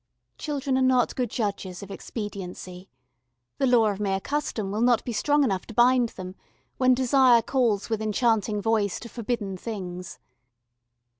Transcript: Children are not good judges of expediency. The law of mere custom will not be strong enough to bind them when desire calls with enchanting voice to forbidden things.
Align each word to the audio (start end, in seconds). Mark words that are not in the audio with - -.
Children 0.39 0.79
are 0.79 0.81
not 0.81 1.15
good 1.15 1.29
judges 1.29 1.83
of 1.83 1.91
expediency. 1.91 2.89
The 3.59 3.67
law 3.67 3.85
of 3.91 3.99
mere 3.99 4.19
custom 4.19 4.71
will 4.71 4.81
not 4.81 5.05
be 5.05 5.13
strong 5.13 5.43
enough 5.43 5.67
to 5.67 5.75
bind 5.75 6.09
them 6.17 6.33
when 6.77 6.95
desire 6.95 7.43
calls 7.43 7.87
with 7.87 8.01
enchanting 8.01 8.63
voice 8.63 8.99
to 9.01 9.09
forbidden 9.09 9.57
things. 9.57 10.17